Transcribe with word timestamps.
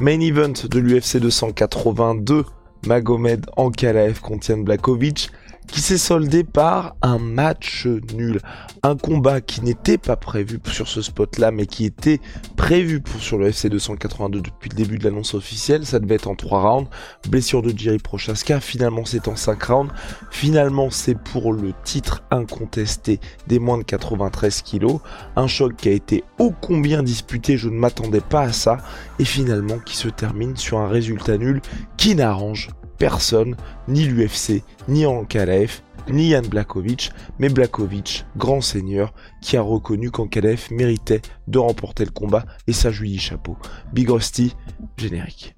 Main 0.00 0.20
event 0.20 0.54
de 0.66 0.78
l'UFC 0.78 1.18
282, 1.18 2.46
Magomed 2.86 3.44
Ankalaev 3.58 4.20
contre 4.20 4.54
Blakovic. 4.54 5.30
Qui 5.66 5.80
s'est 5.80 5.98
soldé 5.98 6.44
par 6.44 6.96
un 7.02 7.18
match 7.18 7.86
nul. 8.14 8.40
Un 8.82 8.96
combat 8.96 9.40
qui 9.40 9.62
n'était 9.62 9.98
pas 9.98 10.16
prévu 10.16 10.58
sur 10.66 10.88
ce 10.88 11.02
spot-là, 11.02 11.50
mais 11.50 11.66
qui 11.66 11.84
était 11.84 12.20
prévu 12.56 13.00
pour 13.00 13.20
sur 13.20 13.38
le 13.38 13.48
FC 13.48 13.68
282 13.68 14.40
depuis 14.40 14.70
le 14.70 14.74
début 14.74 14.98
de 14.98 15.04
l'annonce 15.04 15.34
officielle. 15.34 15.86
Ça 15.86 15.98
devait 16.00 16.16
être 16.16 16.28
en 16.28 16.34
3 16.34 16.60
rounds. 16.60 16.90
Blessure 17.28 17.62
de 17.62 17.76
Jerry 17.76 17.98
Prochaska. 17.98 18.60
Finalement, 18.60 19.04
c'est 19.04 19.28
en 19.28 19.36
5 19.36 19.62
rounds. 19.62 19.92
Finalement, 20.30 20.90
c'est 20.90 21.16
pour 21.16 21.52
le 21.52 21.72
titre 21.84 22.22
incontesté 22.30 23.20
des 23.46 23.58
moins 23.58 23.78
de 23.78 23.84
93 23.84 24.62
kilos. 24.62 25.00
Un 25.36 25.46
choc 25.46 25.76
qui 25.76 25.88
a 25.88 25.92
été 25.92 26.24
ô 26.38 26.52
combien 26.60 27.02
disputé. 27.02 27.56
Je 27.56 27.68
ne 27.68 27.76
m'attendais 27.76 28.20
pas 28.20 28.42
à 28.42 28.52
ça. 28.52 28.78
Et 29.18 29.24
finalement, 29.24 29.78
qui 29.78 29.96
se 29.96 30.08
termine 30.08 30.56
sur 30.56 30.78
un 30.78 30.88
résultat 30.88 31.38
nul 31.38 31.60
qui 31.96 32.14
n'arrange 32.14 32.70
personne, 33.00 33.56
ni 33.88 34.04
l'UFC, 34.04 34.62
ni 34.86 35.06
Ankalaev, 35.06 35.80
ni 36.10 36.28
Yann 36.28 36.46
Blakovic, 36.46 37.10
mais 37.38 37.48
Blakovic, 37.48 38.26
grand 38.36 38.60
seigneur, 38.60 39.14
qui 39.40 39.56
a 39.56 39.62
reconnu 39.62 40.10
qu'Ankalaev 40.10 40.68
méritait 40.70 41.22
de 41.48 41.58
remporter 41.58 42.04
le 42.04 42.10
combat, 42.10 42.44
et 42.66 42.72
ça 42.72 42.90
lui 42.90 43.18
chapeau. 43.18 43.56
Big 43.92 44.08
Rusty, 44.10 44.54
générique. 44.98 45.54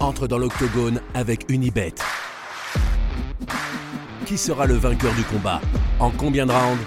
Entre 0.00 0.26
dans 0.26 0.38
l'octogone 0.38 1.00
avec 1.14 1.48
Unibet. 1.48 1.94
Qui 4.26 4.36
sera 4.36 4.66
le 4.66 4.74
vainqueur 4.74 5.14
du 5.14 5.22
combat? 5.22 5.60
En 6.00 6.12
combien 6.12 6.46
de 6.46 6.52
rounds? 6.52 6.80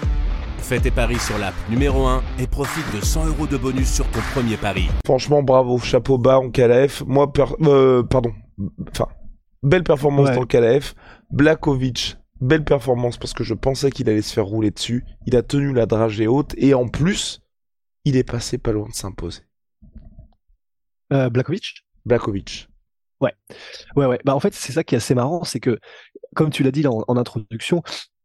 Fais 0.58 0.80
tes 0.80 0.90
paris 0.90 1.18
sur 1.18 1.36
l'app 1.36 1.54
numéro 1.68 2.06
1 2.06 2.22
et 2.38 2.46
profite 2.46 2.84
de 2.96 3.04
100 3.04 3.26
euros 3.26 3.46
de 3.46 3.58
bonus 3.58 3.92
sur 3.92 4.10
ton 4.10 4.20
premier 4.32 4.56
pari. 4.56 4.88
Franchement, 5.04 5.42
bravo, 5.42 5.78
chapeau 5.78 6.16
bas 6.16 6.38
en 6.38 6.50
KLF. 6.50 7.02
Moi, 7.06 7.30
euh, 7.62 8.02
pardon, 8.04 8.32
enfin, 8.90 9.08
belle 9.62 9.82
performance 9.82 10.30
dans 10.30 10.40
le 10.40 10.46
KLF. 10.46 10.94
Blakovic, 11.30 12.16
belle 12.40 12.64
performance 12.64 13.18
parce 13.18 13.34
que 13.34 13.44
je 13.44 13.52
pensais 13.52 13.90
qu'il 13.90 14.08
allait 14.08 14.22
se 14.22 14.32
faire 14.32 14.46
rouler 14.46 14.70
dessus. 14.70 15.04
Il 15.26 15.36
a 15.36 15.42
tenu 15.42 15.74
la 15.74 15.84
dragée 15.84 16.26
haute 16.26 16.54
et 16.56 16.72
en 16.72 16.88
plus, 16.88 17.42
il 18.06 18.16
est 18.16 18.24
passé 18.24 18.56
pas 18.56 18.72
loin 18.72 18.88
de 18.88 18.94
s'imposer. 18.94 19.42
Euh, 21.12 21.28
Blakovic? 21.28 21.84
Blakovic. 22.06 22.68
Ouais, 23.20 23.34
ouais, 23.94 24.06
ouais. 24.06 24.18
Bah 24.24 24.34
en 24.34 24.40
fait, 24.40 24.52
c'est 24.52 24.72
ça 24.72 24.82
qui 24.82 24.96
est 24.96 24.98
assez 24.98 25.14
marrant, 25.14 25.44
c'est 25.44 25.60
que, 25.60 25.78
comme 26.34 26.50
tu 26.50 26.64
l'as 26.64 26.72
dit 26.72 26.84
en, 26.86 27.16
introduction, 27.16 27.82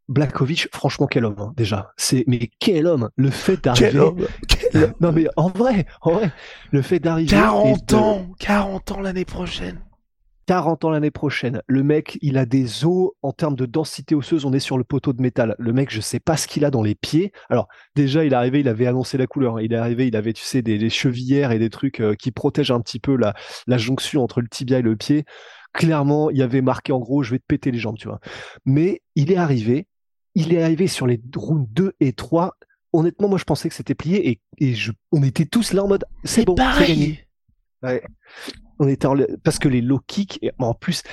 Blakovic, 0.09 0.69
franchement, 0.73 1.07
quel 1.07 1.25
homme, 1.25 1.35
hein, 1.39 1.53
déjà. 1.57 1.91
C'est, 1.97 2.23
mais 2.27 2.49
quel 2.59 2.87
homme 2.87 3.09
Le 3.15 3.29
fait 3.29 3.61
d'arriver. 3.63 3.89
Quel 3.89 3.99
homme, 4.83 4.93
Non, 5.01 5.11
mais 5.11 5.27
en 5.35 5.49
vrai, 5.49 5.85
en 6.01 6.13
vrai, 6.13 6.31
le 6.71 6.81
fait 6.81 6.99
d'arriver. 6.99 7.31
40 7.31 7.93
ans 7.93 8.27
40 8.39 8.91
ans 8.91 9.01
l'année 9.01 9.25
prochaine 9.25 9.79
40 10.47 10.85
ans 10.85 10.89
l'année 10.91 11.11
prochaine. 11.11 11.61
Le 11.67 11.83
mec, 11.83 12.17
il 12.21 12.37
a 12.37 12.45
des 12.45 12.85
os 12.85 13.11
en 13.21 13.33
termes 13.33 13.55
de 13.55 13.65
densité 13.65 14.15
osseuse. 14.15 14.45
On 14.45 14.53
est 14.53 14.59
sur 14.59 14.77
le 14.77 14.85
poteau 14.85 15.11
de 15.11 15.21
métal. 15.21 15.55
Le 15.59 15.73
mec, 15.73 15.91
je 15.91 15.99
sais 15.99 16.21
pas 16.21 16.37
ce 16.37 16.47
qu'il 16.47 16.63
a 16.63 16.71
dans 16.71 16.81
les 16.81 16.95
pieds. 16.95 17.33
Alors, 17.49 17.67
déjà, 17.95 18.23
il 18.23 18.31
est 18.31 18.35
arrivé, 18.35 18.61
il 18.61 18.69
avait 18.69 18.87
annoncé 18.87 19.17
la 19.17 19.27
couleur. 19.27 19.59
Il 19.59 19.73
est 19.73 19.77
arrivé, 19.77 20.07
il 20.07 20.15
avait, 20.15 20.31
tu 20.31 20.43
sais, 20.43 20.61
des, 20.61 20.89
chevillères 20.89 21.51
et 21.51 21.59
des 21.59 21.69
trucs 21.69 21.99
euh, 21.99 22.15
qui 22.15 22.31
protègent 22.31 22.71
un 22.71 22.79
petit 22.79 22.99
peu 22.99 23.17
la, 23.17 23.33
la 23.67 23.77
jonction 23.77 24.23
entre 24.23 24.39
le 24.39 24.47
tibia 24.47 24.79
et 24.79 24.81
le 24.81 24.95
pied. 24.95 25.25
Clairement, 25.73 26.29
il 26.29 26.37
y 26.37 26.41
avait 26.41 26.61
marqué 26.61 26.93
en 26.93 26.99
gros, 26.99 27.23
je 27.23 27.31
vais 27.31 27.39
te 27.39 27.45
péter 27.45 27.71
les 27.71 27.77
jambes, 27.77 27.97
tu 27.97 28.07
vois. 28.07 28.21
Mais 28.65 29.01
il 29.15 29.33
est 29.33 29.37
arrivé. 29.37 29.85
Il 30.37 30.53
est 30.53 30.61
arrivé 30.61 30.87
sur 30.87 31.07
les 31.07 31.21
rounds 31.35 31.67
2 31.71 31.93
et 31.99 32.13
3. 32.13 32.55
Honnêtement, 32.93 33.27
moi, 33.27 33.37
je 33.37 33.43
pensais 33.43 33.69
que 33.69 33.75
c'était 33.75 33.95
plié 33.95 34.29
et, 34.29 34.41
et 34.59 34.73
je, 34.73 34.91
on 35.11 35.23
était 35.23 35.45
tous 35.45 35.73
là 35.73 35.83
en 35.83 35.87
mode, 35.87 36.05
c'est 36.23 36.45
bon, 36.45 36.55
c'est 36.55 36.87
gagné. 36.87 37.27
Ouais 37.83 38.03
on 38.79 38.87
était 38.87 39.07
parce 39.43 39.59
que 39.59 39.67
les 39.67 39.81
low 39.81 39.99
kicks, 40.05 40.39
en 40.59 40.73
plus, 40.73 41.03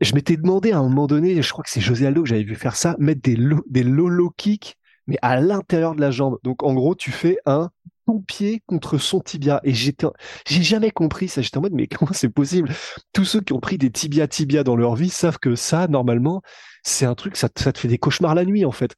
je 0.00 0.14
m'étais 0.14 0.36
demandé 0.36 0.72
à 0.72 0.78
un 0.78 0.82
moment 0.82 1.06
donné, 1.06 1.40
je 1.42 1.50
crois 1.50 1.64
que 1.64 1.70
c'est 1.70 1.80
José 1.80 2.06
Aldo 2.06 2.22
que 2.22 2.28
j'avais 2.28 2.42
vu 2.42 2.54
faire 2.54 2.76
ça, 2.76 2.96
mettre 2.98 3.22
des 3.22 3.36
low, 3.36 3.62
des 3.68 3.82
low 3.82 4.08
low 4.08 4.30
kicks, 4.36 4.76
mais 5.06 5.16
à 5.22 5.40
l'intérieur 5.40 5.94
de 5.94 6.00
la 6.00 6.10
jambe. 6.10 6.38
Donc 6.42 6.62
en 6.62 6.74
gros, 6.74 6.94
tu 6.94 7.10
fais 7.10 7.38
un 7.46 7.70
ton 8.06 8.20
pied 8.20 8.62
contre 8.66 8.98
son 8.98 9.20
tibia. 9.20 9.60
Et 9.64 9.72
j'étais, 9.72 10.06
j'ai 10.46 10.62
jamais 10.62 10.90
compris 10.90 11.28
ça. 11.28 11.42
J'étais 11.42 11.58
en 11.58 11.62
mode, 11.62 11.72
mais 11.72 11.86
comment 11.88 12.12
c'est 12.12 12.28
possible? 12.28 12.70
Tous 13.12 13.24
ceux 13.24 13.40
qui 13.40 13.52
ont 13.52 13.60
pris 13.60 13.78
des 13.78 13.90
tibia 13.90 14.28
tibia 14.28 14.62
dans 14.62 14.76
leur 14.76 14.94
vie 14.94 15.08
savent 15.08 15.38
que 15.38 15.54
ça, 15.54 15.88
normalement, 15.88 16.42
c'est 16.86 17.06
un 17.06 17.14
truc, 17.14 17.36
ça, 17.36 17.48
te 17.48 17.78
fait 17.78 17.88
des 17.88 17.98
cauchemars 17.98 18.34
la 18.34 18.44
nuit, 18.44 18.64
en 18.64 18.72
fait. 18.72 18.94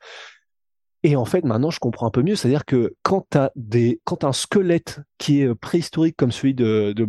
Et 1.04 1.16
en 1.16 1.24
fait, 1.24 1.44
maintenant, 1.44 1.70
je 1.70 1.78
comprends 1.78 2.06
un 2.06 2.10
peu 2.10 2.22
mieux. 2.22 2.36
C'est-à-dire 2.36 2.64
que 2.64 2.94
quand 3.02 3.26
tu 3.30 3.38
as 3.38 3.52
des, 3.56 4.00
quand 4.04 4.24
as 4.24 4.28
un 4.28 4.32
squelette 4.32 5.00
qui 5.16 5.40
est 5.40 5.54
préhistorique 5.54 6.16
comme 6.16 6.32
celui 6.32 6.54
de, 6.54 6.92
de 6.94 7.04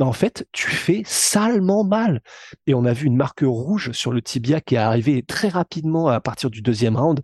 bah, 0.00 0.06
en 0.06 0.12
fait, 0.12 0.46
tu 0.52 0.70
fais 0.70 1.02
salement 1.04 1.84
mal. 1.84 2.22
Et 2.66 2.74
on 2.74 2.84
a 2.84 2.92
vu 2.92 3.06
une 3.06 3.16
marque 3.16 3.42
rouge 3.42 3.92
sur 3.92 4.12
le 4.12 4.22
tibia 4.22 4.60
qui 4.60 4.74
est 4.74 4.78
arrivée 4.78 5.22
très 5.22 5.48
rapidement 5.48 6.08
à 6.08 6.20
partir 6.20 6.50
du 6.50 6.62
deuxième 6.62 6.96
round. 6.96 7.20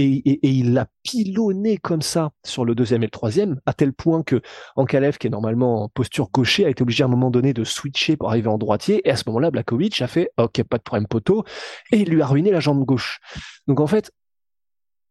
Et, 0.00 0.48
il 0.48 0.72
l'a 0.72 0.86
pilonné 1.02 1.76
comme 1.76 2.02
ça 2.02 2.30
sur 2.44 2.64
le 2.64 2.74
deuxième 2.74 3.02
et 3.02 3.06
le 3.06 3.10
troisième, 3.10 3.60
à 3.66 3.72
tel 3.72 3.92
point 3.92 4.22
que 4.22 4.40
Ankalev, 4.76 5.18
qui 5.18 5.26
est 5.26 5.30
normalement 5.30 5.84
en 5.84 5.88
posture 5.88 6.30
gaucher, 6.32 6.64
a 6.64 6.70
été 6.70 6.82
obligé 6.82 7.02
à 7.02 7.06
un 7.06 7.10
moment 7.10 7.30
donné 7.30 7.52
de 7.52 7.64
switcher 7.64 8.16
pour 8.16 8.30
arriver 8.30 8.48
en 8.48 8.58
droitier. 8.58 9.06
Et 9.06 9.10
à 9.10 9.16
ce 9.16 9.24
moment-là, 9.26 9.50
Blakovic 9.50 10.00
a 10.02 10.06
fait 10.06 10.30
OK, 10.38 10.62
pas 10.64 10.78
de 10.78 10.82
problème 10.82 11.06
poteau, 11.06 11.44
et 11.92 12.00
il 12.00 12.08
lui 12.10 12.22
a 12.22 12.26
ruiné 12.26 12.50
la 12.50 12.60
jambe 12.60 12.84
gauche. 12.84 13.20
Donc 13.66 13.80
en 13.80 13.86
fait, 13.86 14.10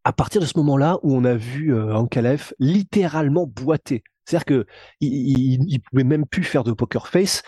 à 0.03 0.13
partir 0.13 0.41
de 0.41 0.45
ce 0.45 0.57
moment-là 0.57 0.97
où 1.03 1.15
on 1.15 1.23
a 1.23 1.35
vu 1.35 1.73
euh, 1.73 1.93
Ankalev 1.93 2.53
littéralement 2.59 3.45
boiter, 3.45 4.03
c'est-à-dire 4.25 4.45
que 4.45 4.65
il, 5.01 5.79
pouvait 5.89 6.03
même 6.03 6.25
plus 6.25 6.43
faire 6.43 6.63
de 6.63 6.71
poker 6.71 7.07
face. 7.07 7.41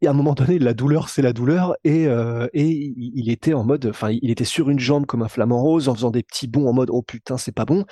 Et 0.00 0.06
à 0.06 0.10
un 0.10 0.14
moment 0.14 0.34
donné, 0.34 0.58
la 0.58 0.74
douleur, 0.74 1.08
c'est 1.08 1.22
la 1.22 1.32
douleur, 1.32 1.74
et, 1.82 2.06
euh, 2.06 2.46
et 2.52 2.94
il 2.96 3.30
était 3.30 3.54
en 3.54 3.64
mode, 3.64 3.86
enfin, 3.86 4.10
il 4.10 4.30
était 4.30 4.44
sur 4.44 4.70
une 4.70 4.78
jambe 4.78 5.06
comme 5.06 5.22
un 5.22 5.28
flamant 5.28 5.60
rose, 5.60 5.88
en 5.88 5.94
faisant 5.94 6.10
des 6.10 6.22
petits 6.22 6.46
bonds 6.46 6.68
en 6.68 6.72
mode, 6.72 6.90
oh 6.92 7.02
putain, 7.02 7.36
c'est 7.36 7.52
pas 7.52 7.64
bon. 7.64 7.84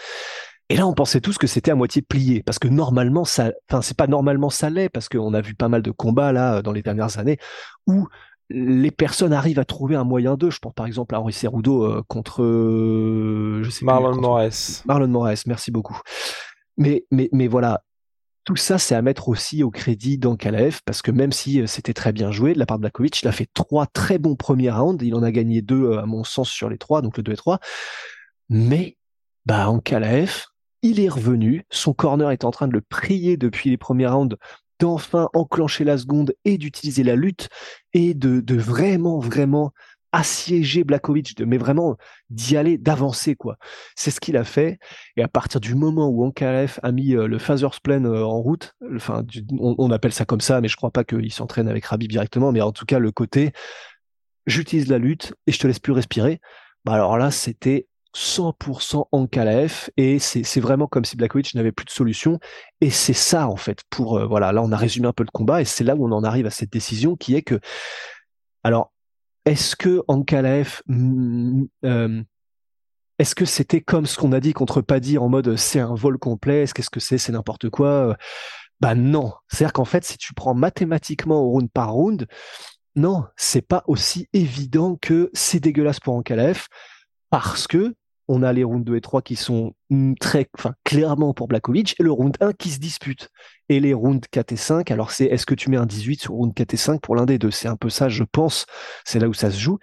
Et 0.68 0.76
là, 0.76 0.86
on 0.86 0.94
pensait 0.94 1.20
tous 1.20 1.38
que 1.38 1.46
c'était 1.46 1.70
à 1.70 1.74
moitié 1.74 2.02
plié, 2.02 2.42
parce 2.42 2.58
que 2.58 2.68
normalement, 2.68 3.24
ça, 3.24 3.52
enfin, 3.68 3.82
c'est 3.82 3.96
pas 3.96 4.06
normalement 4.06 4.50
ça 4.50 4.70
l'est, 4.70 4.88
parce 4.88 5.08
qu'on 5.08 5.34
a 5.34 5.40
vu 5.40 5.54
pas 5.54 5.68
mal 5.68 5.82
de 5.82 5.90
combats 5.90 6.32
là 6.32 6.62
dans 6.62 6.72
les 6.72 6.82
dernières 6.82 7.18
années 7.18 7.38
où 7.86 8.06
les 8.48 8.90
personnes 8.90 9.32
arrivent 9.32 9.58
à 9.58 9.64
trouver 9.64 9.96
un 9.96 10.04
moyen 10.04 10.36
d'eux. 10.36 10.50
Je 10.50 10.58
pense 10.58 10.74
par 10.74 10.86
exemple 10.86 11.14
à 11.14 11.20
Henri 11.20 11.32
Cerudo 11.32 11.84
euh, 11.84 12.02
contre, 12.06 12.42
euh, 12.42 13.62
je 13.64 13.70
sais 13.70 13.84
Marlon 13.84 14.20
Moraes. 14.20 14.82
Marlon 14.86 15.08
Moraes, 15.08 15.42
merci 15.46 15.70
beaucoup. 15.70 16.00
Mais, 16.76 17.04
mais, 17.10 17.28
mais 17.32 17.48
voilà, 17.48 17.82
tout 18.46 18.54
ça, 18.56 18.78
c'est 18.78 18.94
à 18.94 19.02
mettre 19.02 19.28
aussi 19.28 19.64
au 19.64 19.72
crédit 19.72 20.18
d'Ankalaev, 20.18 20.78
parce 20.84 21.02
que 21.02 21.10
même 21.10 21.32
si 21.32 21.60
euh, 21.60 21.66
c'était 21.66 21.92
très 21.92 22.12
bien 22.12 22.30
joué 22.30 22.54
de 22.54 22.60
la 22.60 22.64
part 22.64 22.78
de 22.78 22.82
Blakovic, 22.82 23.20
il 23.20 23.28
a 23.28 23.32
fait 23.32 23.48
trois 23.52 23.86
très 23.86 24.18
bons 24.18 24.36
premiers 24.36 24.70
rounds, 24.70 25.04
il 25.04 25.16
en 25.16 25.22
a 25.24 25.32
gagné 25.32 25.62
deux, 25.62 25.82
euh, 25.82 26.00
à 26.00 26.06
mon 26.06 26.22
sens, 26.22 26.48
sur 26.48 26.70
les 26.70 26.78
trois, 26.78 27.02
donc 27.02 27.16
le 27.16 27.24
2 27.24 27.32
et 27.32 27.36
3. 27.36 27.58
Mais, 28.48 28.96
bah, 29.46 29.68
Ankalaev, 29.68 30.44
il 30.82 31.00
est 31.00 31.08
revenu, 31.08 31.64
son 31.70 31.92
corner 31.92 32.30
est 32.30 32.44
en 32.44 32.52
train 32.52 32.68
de 32.68 32.72
le 32.72 32.82
prier 32.82 33.36
depuis 33.36 33.68
les 33.68 33.76
premiers 33.76 34.06
rounds 34.06 34.36
d'enfin 34.78 35.28
enclencher 35.34 35.82
la 35.82 35.98
seconde 35.98 36.32
et 36.44 36.56
d'utiliser 36.56 37.02
la 37.02 37.16
lutte 37.16 37.48
et 37.94 38.14
de, 38.14 38.40
de 38.40 38.54
vraiment, 38.54 39.18
vraiment 39.18 39.72
assiéger 40.16 40.82
Blakovic, 40.82 41.38
mais 41.46 41.58
vraiment 41.58 41.98
d'y 42.30 42.56
aller, 42.56 42.78
d'avancer 42.78 43.36
quoi. 43.36 43.58
C'est 43.94 44.10
ce 44.10 44.18
qu'il 44.18 44.38
a 44.38 44.44
fait. 44.44 44.78
Et 45.18 45.22
à 45.22 45.28
partir 45.28 45.60
du 45.60 45.74
moment 45.74 46.08
où 46.08 46.24
Ankalev 46.24 46.80
a 46.82 46.90
mis 46.90 47.14
euh, 47.14 47.26
le 47.26 47.38
Father's 47.38 47.80
Plan 47.80 48.02
euh, 48.04 48.22
en 48.24 48.40
route, 48.40 48.74
enfin, 48.94 49.24
on, 49.58 49.90
appelle 49.90 50.12
ça 50.12 50.24
comme 50.24 50.40
ça, 50.40 50.62
mais 50.62 50.68
je 50.68 50.76
crois 50.76 50.90
pas 50.90 51.04
qu'il 51.04 51.30
s'entraîne 51.30 51.68
avec 51.68 51.84
Rabib 51.84 52.10
directement, 52.10 52.50
mais 52.50 52.62
en 52.62 52.72
tout 52.72 52.86
cas 52.86 52.98
le 52.98 53.12
côté, 53.12 53.52
j'utilise 54.46 54.88
la 54.88 54.96
lutte 54.96 55.34
et 55.46 55.52
je 55.52 55.58
te 55.58 55.66
laisse 55.66 55.80
plus 55.80 55.92
respirer. 55.92 56.40
Bah 56.86 56.94
alors 56.94 57.18
là, 57.18 57.30
c'était 57.30 57.86
100% 58.14 59.08
Ankalaev 59.12 59.90
et 59.98 60.18
c'est 60.18 60.60
vraiment 60.60 60.86
comme 60.86 61.04
si 61.04 61.18
Blakovic 61.18 61.54
n'avait 61.54 61.72
plus 61.72 61.84
de 61.84 61.90
solution 61.90 62.40
et 62.80 62.88
c'est 62.88 63.12
ça 63.12 63.46
en 63.46 63.56
fait 63.56 63.82
pour 63.90 64.16
euh, 64.16 64.26
voilà 64.26 64.52
là 64.52 64.62
on 64.62 64.72
a 64.72 64.76
résumé 64.78 65.06
un 65.06 65.12
peu 65.12 65.22
le 65.22 65.30
combat 65.30 65.60
et 65.60 65.66
c'est 65.66 65.84
là 65.84 65.94
où 65.94 66.08
on 66.08 66.12
en 66.12 66.24
arrive 66.24 66.46
à 66.46 66.50
cette 66.50 66.72
décision 66.72 67.16
qui 67.16 67.34
est 67.34 67.42
que 67.42 67.60
Alors, 68.64 68.94
est-ce 69.46 69.76
que 69.76 70.02
Ankalaev, 70.08 70.82
mm, 70.86 71.64
euh, 71.84 72.22
est-ce 73.18 73.34
que 73.34 73.46
c'était 73.46 73.80
comme 73.80 74.04
ce 74.04 74.18
qu'on 74.18 74.32
a 74.32 74.40
dit 74.40 74.52
contre 74.52 74.82
Paddy 74.82 75.16
en 75.16 75.28
mode 75.28 75.56
c'est 75.56 75.80
un 75.80 75.94
vol 75.94 76.18
complet 76.18 76.62
Est-ce 76.62 76.74
qu'est-ce 76.74 76.90
que 76.90 77.00
c'est 77.00 77.16
C'est 77.16 77.32
n'importe 77.32 77.70
quoi 77.70 78.16
Bah 78.80 78.94
non. 78.94 79.32
C'est-à-dire 79.48 79.72
qu'en 79.72 79.86
fait, 79.86 80.04
si 80.04 80.18
tu 80.18 80.34
prends 80.34 80.54
mathématiquement 80.54 81.42
round 81.42 81.70
par 81.70 81.92
round, 81.92 82.26
non, 82.96 83.24
c'est 83.36 83.66
pas 83.66 83.84
aussi 83.86 84.28
évident 84.32 84.96
que 85.00 85.30
c'est 85.32 85.60
dégueulasse 85.60 86.00
pour 86.00 86.14
Ankalaev 86.14 86.66
parce 87.30 87.66
que 87.66 87.94
on 88.28 88.42
a 88.42 88.52
les 88.52 88.64
rounds 88.64 88.84
2 88.84 88.96
et 88.96 89.00
3 89.00 89.22
qui 89.22 89.36
sont 89.36 89.74
très, 90.20 90.48
enfin, 90.58 90.74
clairement 90.84 91.32
pour 91.34 91.48
Blakovic 91.48 91.94
et 91.98 92.02
le 92.02 92.10
round 92.10 92.36
1 92.40 92.52
qui 92.52 92.70
se 92.70 92.78
dispute. 92.78 93.30
Et 93.68 93.80
les 93.80 93.94
rounds 93.94 94.26
4 94.30 94.52
et 94.52 94.56
5, 94.56 94.90
alors 94.90 95.10
c'est 95.10 95.26
est-ce 95.26 95.46
que 95.46 95.54
tu 95.54 95.70
mets 95.70 95.76
un 95.76 95.86
18 95.86 96.22
sur 96.22 96.34
round 96.34 96.54
4 96.54 96.74
et 96.74 96.76
5 96.76 97.00
pour 97.00 97.16
l'un 97.16 97.26
des 97.26 97.38
deux? 97.38 97.50
C'est 97.50 97.68
un 97.68 97.76
peu 97.76 97.90
ça, 97.90 98.08
je 98.08 98.24
pense. 98.24 98.66
C'est 99.04 99.18
là 99.18 99.28
où 99.28 99.34
ça 99.34 99.50
se 99.50 99.58
joue. 99.58 99.78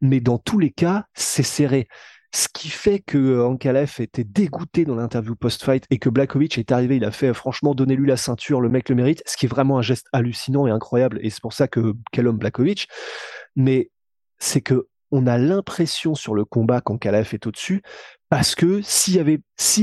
Mais 0.00 0.20
dans 0.20 0.38
tous 0.38 0.58
les 0.58 0.70
cas, 0.70 1.04
c'est 1.14 1.42
serré. 1.42 1.88
Ce 2.34 2.48
qui 2.52 2.68
fait 2.68 2.98
que 2.98 3.16
euh, 3.16 3.46
Ankalev 3.46 3.94
était 4.00 4.24
dégoûté 4.24 4.84
dans 4.84 4.96
l'interview 4.96 5.34
post-fight 5.36 5.84
et 5.90 5.98
que 5.98 6.10
Blakovic 6.10 6.58
est 6.58 6.72
arrivé, 6.72 6.96
il 6.96 7.04
a 7.04 7.10
fait 7.10 7.32
franchement 7.32 7.74
donnez-lui 7.74 8.06
la 8.08 8.16
ceinture, 8.16 8.60
le 8.60 8.68
mec 8.68 8.88
le 8.88 8.94
mérite, 8.94 9.22
ce 9.26 9.36
qui 9.36 9.46
est 9.46 9.48
vraiment 9.48 9.78
un 9.78 9.82
geste 9.82 10.08
hallucinant 10.12 10.66
et 10.66 10.70
incroyable 10.70 11.18
et 11.22 11.30
c'est 11.30 11.40
pour 11.40 11.52
ça 11.54 11.68
que 11.68 11.94
quel 12.12 12.26
homme 12.28 12.36
Blakovic. 12.36 12.88
Mais 13.54 13.90
c'est 14.38 14.60
que 14.60 14.88
on 15.16 15.26
a 15.26 15.38
l'impression 15.38 16.14
sur 16.14 16.34
le 16.34 16.44
combat 16.44 16.82
qu'Ankalev 16.82 17.30
est 17.32 17.46
au-dessus 17.46 17.80
parce 18.28 18.54
que 18.54 18.80
si 18.82 19.14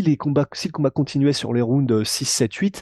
les 0.02 0.18
combats, 0.18 0.46
si 0.54 0.68
le 0.68 0.72
combat 0.72 0.92
continuait 0.92 1.34
sur 1.34 1.54
les 1.54 1.62
rounds 1.62 2.04
6, 2.04 2.26
7, 2.26 2.54
8, 2.54 2.82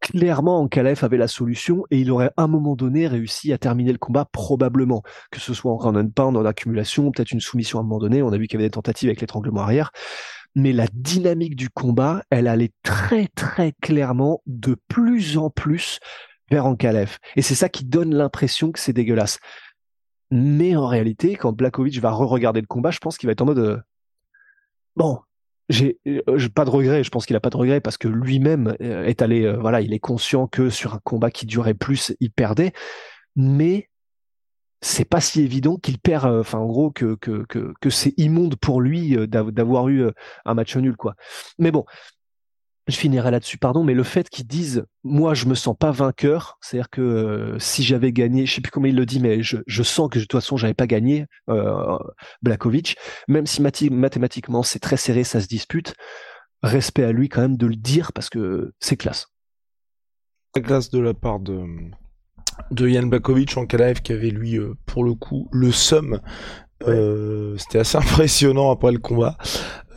clairement 0.00 0.60
Ankalev 0.60 1.02
avait 1.02 1.16
la 1.16 1.28
solution 1.28 1.84
et 1.90 1.98
il 1.98 2.10
aurait 2.10 2.30
à 2.36 2.42
un 2.42 2.46
moment 2.46 2.76
donné 2.76 3.06
réussi 3.06 3.54
à 3.54 3.58
terminer 3.58 3.92
le 3.92 3.98
combat 3.98 4.26
probablement, 4.30 5.02
que 5.30 5.40
ce 5.40 5.54
soit 5.54 5.72
en 5.72 5.76
round 5.76 5.96
and 5.96 6.10
pound, 6.10 6.36
en 6.36 6.44
accumulation, 6.44 7.10
peut-être 7.10 7.32
une 7.32 7.40
soumission 7.40 7.78
à 7.78 7.80
un 7.80 7.84
moment 7.84 8.00
donné. 8.00 8.22
On 8.22 8.32
a 8.32 8.36
vu 8.36 8.48
qu'il 8.48 8.58
y 8.58 8.62
avait 8.62 8.68
des 8.68 8.74
tentatives 8.74 9.08
avec 9.08 9.22
l'étranglement 9.22 9.62
arrière, 9.62 9.90
mais 10.54 10.72
la 10.72 10.88
dynamique 10.92 11.56
du 11.56 11.70
combat, 11.70 12.22
elle 12.28 12.48
allait 12.48 12.72
très 12.82 13.28
très 13.28 13.72
clairement 13.80 14.42
de 14.46 14.76
plus 14.88 15.38
en 15.38 15.48
plus 15.48 16.00
vers 16.50 16.66
Ankalev. 16.66 17.16
Et 17.36 17.42
c'est 17.42 17.54
ça 17.54 17.70
qui 17.70 17.84
donne 17.84 18.14
l'impression 18.14 18.72
que 18.72 18.78
c'est 18.78 18.92
dégueulasse. 18.92 19.38
Mais 20.30 20.76
en 20.76 20.86
réalité, 20.86 21.36
quand 21.36 21.52
Blakovic 21.52 21.98
va 22.00 22.10
re-regarder 22.10 22.60
le 22.60 22.66
combat, 22.66 22.90
je 22.90 22.98
pense 22.98 23.16
qu'il 23.16 23.26
va 23.26 23.32
être 23.32 23.40
en 23.40 23.46
mode 23.46 23.58
euh, 23.58 23.78
bon, 24.96 25.20
j'ai 25.68 25.98
euh, 26.06 26.48
pas 26.54 26.64
de 26.64 26.70
regret. 26.70 27.02
Je 27.02 27.10
pense 27.10 27.26
qu'il 27.26 27.36
a 27.36 27.40
pas 27.40 27.50
de 27.50 27.56
regret 27.56 27.80
parce 27.80 27.96
que 27.96 28.08
lui-même 28.08 28.76
euh, 28.82 29.04
est 29.04 29.22
allé, 29.22 29.50
voilà, 29.54 29.80
il 29.80 29.92
est 29.92 29.98
conscient 29.98 30.46
que 30.46 30.70
sur 30.70 30.94
un 30.94 31.00
combat 31.04 31.30
qui 31.30 31.46
durait 31.46 31.74
plus, 31.74 32.14
il 32.20 32.30
perdait. 32.30 32.72
Mais 33.36 33.88
c'est 34.80 35.04
pas 35.04 35.20
si 35.20 35.40
évident 35.42 35.76
qu'il 35.76 35.98
perd. 35.98 36.26
Enfin, 36.26 36.58
en 36.58 36.66
gros, 36.66 36.90
que 36.90 37.14
que 37.16 37.44
que, 37.48 37.72
que 37.80 37.90
c'est 37.90 38.14
immonde 38.18 38.56
pour 38.56 38.80
lui 38.80 39.16
d'avoir 39.28 39.88
eu 39.88 40.06
un 40.44 40.54
match 40.54 40.76
nul, 40.76 40.96
quoi. 40.96 41.14
Mais 41.58 41.70
bon, 41.70 41.84
je 42.88 42.96
finirai 42.96 43.30
là-dessus, 43.30 43.58
pardon, 43.58 43.84
mais 43.84 43.94
le 43.94 44.02
fait 44.02 44.28
qu'ils 44.28 44.46
disent, 44.46 44.84
moi, 45.04 45.34
je 45.34 45.46
me 45.46 45.54
sens 45.54 45.76
pas 45.78 45.90
vainqueur, 45.90 46.58
c'est-à-dire 46.60 46.90
que 46.90 47.02
euh, 47.02 47.58
si 47.58 47.82
j'avais 47.82 48.12
gagné, 48.12 48.46
je 48.46 48.54
sais 48.54 48.60
plus 48.60 48.70
comment 48.70 48.86
il 48.86 48.96
le 48.96 49.06
dit, 49.06 49.20
mais 49.20 49.42
je, 49.42 49.58
je 49.66 49.82
sens 49.82 50.08
que 50.10 50.18
de 50.18 50.24
toute 50.24 50.32
façon, 50.32 50.56
j'avais 50.56 50.74
pas 50.74 50.86
gagné 50.86 51.26
euh, 51.50 51.98
Blakovic, 52.42 52.96
même 53.28 53.46
si 53.46 53.62
mathématiquement 53.62 54.62
c'est 54.62 54.78
très 54.78 54.96
serré, 54.96 55.22
ça 55.22 55.40
se 55.40 55.46
dispute. 55.46 55.94
Respect 56.62 57.04
à 57.04 57.12
lui 57.12 57.28
quand 57.28 57.42
même 57.42 57.56
de 57.56 57.66
le 57.66 57.76
dire 57.76 58.12
parce 58.12 58.30
que 58.30 58.72
c'est 58.80 58.96
classe. 58.96 59.28
Très 60.52 60.62
classe 60.62 60.90
de 60.90 60.98
la 60.98 61.14
part 61.14 61.38
de 61.38 61.64
de 62.72 62.88
Yann 62.88 63.08
Blakovic 63.08 63.56
en 63.56 63.66
Kalaev 63.66 64.00
qui 64.00 64.12
avait 64.12 64.30
lui 64.30 64.58
euh, 64.58 64.74
pour 64.84 65.04
le 65.04 65.14
coup 65.14 65.48
le 65.52 65.70
seum 65.70 66.20
euh, 66.86 67.56
c'était 67.58 67.78
assez 67.78 67.98
impressionnant 67.98 68.70
après 68.70 68.92
le 68.92 68.98
combat. 68.98 69.36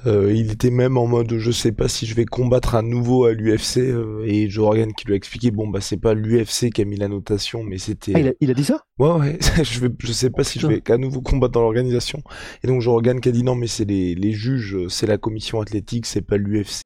Euh, 0.08 0.34
il 0.34 0.52
était 0.52 0.72
même 0.72 0.98
en 0.98 1.06
mode 1.06 1.38
je 1.38 1.52
sais 1.52 1.72
pas 1.72 1.88
si 1.88 2.08
je 2.08 2.16
vais 2.16 2.26
combattre 2.26 2.74
à 2.74 2.82
nouveau 2.82 3.26
à 3.26 3.34
l'UFC 3.34 3.78
euh, 3.78 4.24
et 4.26 4.50
Jorgen 4.50 4.94
qui 4.94 5.06
lui 5.06 5.14
a 5.14 5.16
expliqué 5.16 5.52
bon 5.52 5.68
bah 5.68 5.80
c'est 5.80 5.98
pas 5.98 6.16
l'UFC 6.16 6.72
qui 6.74 6.82
a 6.82 6.86
mis 6.86 6.96
la 6.96 7.08
notation 7.08 7.64
mais 7.64 7.78
c'était 7.78 8.14
ah, 8.16 8.34
il, 8.40 8.50
a, 8.50 8.54
dit 8.56 8.64
ça? 8.64 8.84
Ouais 8.98 9.12
ouais 9.12 9.38
je 9.64 9.80
vais 9.80 9.90
je 10.00 10.12
sais 10.12 10.32
pas 10.32 10.44
si 10.44 10.60
je 10.60 10.66
vais 10.66 10.82
à 10.92 10.98
nouveau 10.98 11.22
combattre 11.22 11.52
dans 11.52 11.62
l'organisation. 11.62 12.24
Et 12.64 12.68
donc 12.68 12.82
Jorgen 12.82 13.22
qui 13.22 13.30
a 13.30 13.32
dit 13.32 13.44
non 13.44 13.54
mais 13.54 13.68
c'est 13.68 13.86
les, 13.86 14.16
les 14.16 14.32
juges 14.32 14.88
c'est 14.90 15.06
la 15.06 15.20
commission 15.20 15.62
athlétique 15.62 16.08
c'est 16.08 16.26
pas 16.26 16.38
l'UFC 16.38 16.82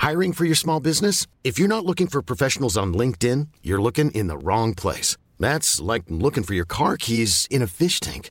Hiring 0.00 0.32
for 0.32 0.46
your 0.46 0.56
small 0.56 0.80
business? 0.80 1.26
If 1.42 1.58
you're 1.58 1.68
not 1.68 1.84
looking 1.84 2.06
for 2.06 2.22
professionals 2.22 2.76
on 2.76 2.92
LinkedIn 2.92 3.48
you're 3.64 3.82
looking 3.82 4.12
in 4.12 4.28
the 4.28 4.38
wrong 4.38 4.74
place. 4.74 5.16
That's 5.40 5.80
like 5.80 6.04
looking 6.08 6.44
for 6.44 6.54
your 6.54 6.66
car 6.66 6.96
keys 6.96 7.48
in 7.50 7.62
a 7.62 7.66
fish 7.66 7.98
tank 7.98 8.30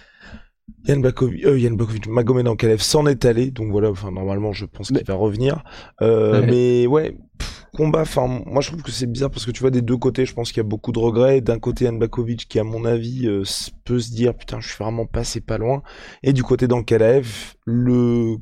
Yann 0.87 1.01
Blakovic, 1.01 1.45
euh, 1.45 1.59
Yann 1.59 1.75
Blakovic, 1.75 2.07
Magomed 2.07 2.47
Ankalev 2.47 2.81
s'en 2.81 3.05
est 3.05 3.25
allé, 3.25 3.51
donc 3.51 3.71
voilà, 3.71 3.89
enfin 3.89 4.11
normalement 4.11 4.53
je 4.53 4.65
pense 4.65 4.89
qu'il 4.89 5.03
va 5.05 5.13
revenir. 5.13 5.63
Euh, 6.01 6.43
Mais 6.45 6.87
ouais, 6.87 7.17
combat, 7.73 8.01
enfin 8.01 8.27
moi 8.45 8.61
je 8.61 8.69
trouve 8.69 8.81
que 8.81 8.91
c'est 8.91 9.05
bizarre 9.05 9.29
parce 9.29 9.45
que 9.45 9.51
tu 9.51 9.61
vois 9.61 9.71
des 9.71 9.81
deux 9.81 9.97
côtés, 9.97 10.25
je 10.25 10.33
pense 10.33 10.51
qu'il 10.51 10.57
y 10.57 10.65
a 10.65 10.69
beaucoup 10.69 10.91
de 10.91 10.99
regrets. 10.99 11.41
D'un 11.41 11.59
côté 11.59 11.85
Yann 11.85 11.97
Blakovic 11.97 12.47
qui 12.47 12.59
à 12.59 12.63
mon 12.63 12.85
avis 12.85 13.27
euh, 13.27 13.43
peut 13.85 13.99
se 13.99 14.11
dire 14.11 14.35
putain 14.35 14.59
je 14.59 14.67
suis 14.67 14.83
vraiment 14.83 15.05
passé 15.05 15.41
pas 15.41 15.57
loin, 15.57 15.83
et 16.23 16.33
du 16.33 16.43
côté 16.43 16.67
d'Ankalev 16.67 17.55
le 17.65 18.37